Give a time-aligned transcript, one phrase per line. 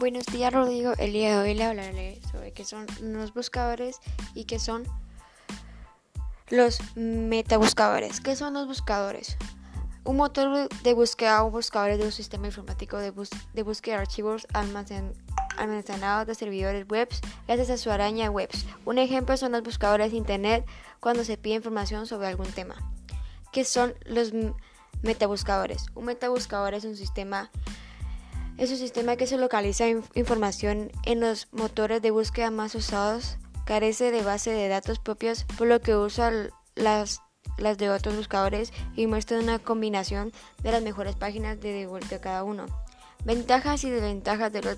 [0.00, 3.98] Buenos días Rodrigo, el día de hoy le hablaré sobre qué son los buscadores
[4.34, 4.84] y qué son
[6.48, 8.22] los metabuscadores.
[8.22, 9.36] ¿Qué son los buscadores?
[10.04, 16.26] Un motor de búsqueda o buscadores de un sistema informático de, búsqueda de archivos almacenados
[16.26, 17.10] de servidores web
[17.46, 18.64] gracias a su araña webs.
[18.86, 20.64] Un ejemplo son los buscadores de internet
[21.00, 22.74] cuando se pide información sobre algún tema.
[23.52, 24.32] ¿Qué son los
[25.02, 25.88] metabuscadores?
[25.94, 27.50] Un metabuscador es un sistema
[28.60, 34.10] es un sistema que se localiza información en los motores de búsqueda más usados, carece
[34.10, 36.30] de base de datos propios, por lo que usa
[36.74, 37.22] las,
[37.56, 40.30] las de otros buscadores y muestra una combinación
[40.62, 42.66] de las mejores páginas de, de cada uno.
[43.24, 44.76] Ventajas y desventajas de los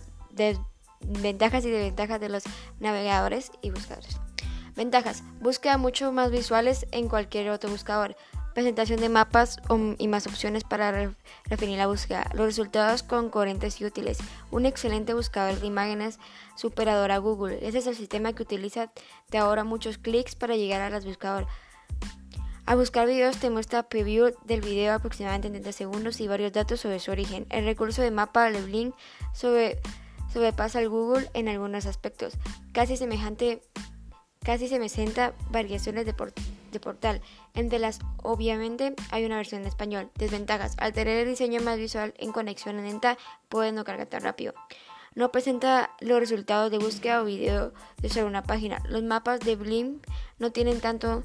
[1.00, 2.44] ventajas y desventajas de los
[2.78, 4.16] navegadores y buscadores.
[4.77, 8.14] Ventajas: búsqueda mucho más visuales en cualquier otro buscador
[8.55, 9.59] presentación de mapas
[9.98, 11.15] y más opciones para
[11.48, 14.19] definir la búsqueda, los resultados concurrentes y útiles,
[14.50, 16.19] un excelente buscador de imágenes
[16.56, 17.59] superador a Google.
[17.67, 18.92] Ese es el sistema que utiliza
[19.31, 21.48] de ahora muchos clics para llegar a los buscadores.
[22.64, 26.81] A buscar videos te muestra preview del video aproximadamente en 30 segundos y varios datos
[26.81, 27.47] sobre su origen.
[27.50, 28.94] El recurso de mapa de Blink
[29.34, 29.81] sobre,
[30.33, 32.34] sobrepasa al Google en algunos aspectos,
[32.72, 33.62] casi semejante,
[34.44, 37.23] casi semejante variaciones de portal de portal.
[37.55, 40.11] Entre las, obviamente, hay una versión en español.
[40.17, 40.75] Desventajas.
[40.78, 43.17] Al tener el diseño más visual en conexión lenta,
[43.48, 44.55] puede no cargar tan rápido.
[45.15, 48.83] No presenta los resultados de búsqueda o video de sobre una página.
[48.89, 50.00] Los mapas de Blim
[50.39, 51.23] no tienen tanto,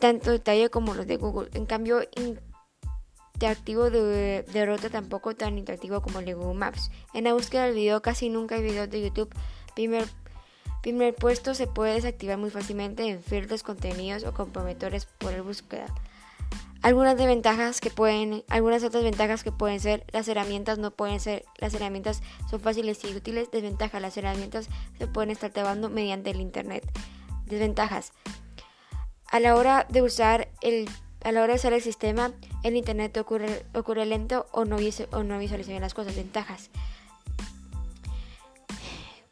[0.00, 1.48] tanto detalle como los de Google.
[1.54, 2.00] En cambio,
[3.36, 6.90] interactivo de, de tampoco tan interactivo como el de Google Maps.
[7.14, 9.32] En la búsqueda del video casi nunca hay videos de YouTube.
[9.74, 10.08] Primer
[10.86, 15.86] Primer puesto se puede desactivar muy fácilmente en filtros, contenidos o comprometores por el búsqueda.
[16.80, 21.44] Algunas ventajas que pueden, algunas otras ventajas que pueden ser, las herramientas no pueden ser,
[21.58, 23.50] las herramientas son fáciles y útiles.
[23.50, 26.88] Desventaja, las herramientas se pueden estar trabando mediante el internet.
[27.46, 28.12] Desventajas.
[29.26, 30.88] A la hora de usar el
[31.24, 32.30] a la hora de usar el sistema,
[32.62, 36.14] el internet ocurre, ocurre lento o no, o no visualiza bien las cosas.
[36.14, 36.70] Ventajas.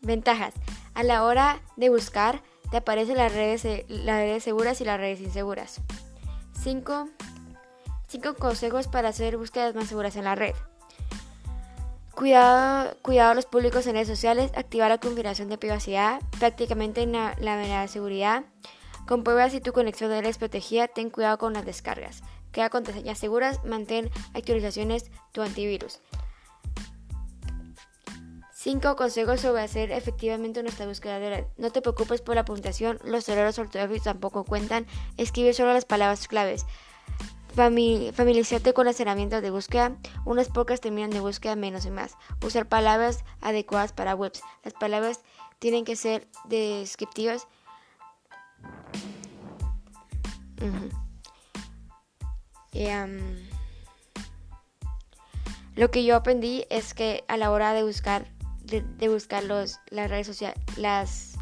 [0.01, 0.55] Ventajas.
[0.95, 2.41] A la hora de buscar,
[2.71, 5.81] te aparecen las redes, las redes seguras y las redes inseguras.
[6.63, 7.09] 5.
[8.39, 10.55] consejos para hacer búsquedas más seguras en la red.
[12.15, 17.13] Cuidado, cuidado a los públicos en redes sociales, activar la configuración de privacidad, prácticamente en
[17.13, 18.45] la, la de seguridad.
[19.09, 22.23] Comprueba si tu conexión es protegida, ten cuidado con las descargas.
[22.53, 26.01] Crea contraseñas seguras, mantén actualizaciones tu antivirus.
[28.65, 31.45] 5 consejos sobre hacer efectivamente nuestra búsqueda de red.
[31.59, 34.87] No te preocupes por la puntuación, los errores ortográficos tampoco cuentan.
[35.19, 36.65] Escribe solo las palabras claves.
[37.55, 39.95] familiarizarte con las herramientas de búsqueda.
[40.25, 42.17] Unas pocas terminan de búsqueda menos y más.
[42.43, 44.41] Usar palabras adecuadas para webs.
[44.63, 45.21] Las palabras
[45.59, 47.47] tienen que ser descriptivas.
[55.77, 58.33] lo que yo aprendí es que a la hora de buscar
[58.65, 61.35] de, buscar los, las redes sociales, las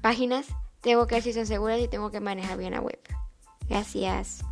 [0.00, 0.46] páginas,
[0.80, 3.00] tengo que ver si son seguras y tengo que manejar bien la web.
[3.68, 4.47] Gracias.